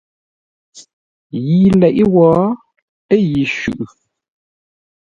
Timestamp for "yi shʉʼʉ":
3.31-3.85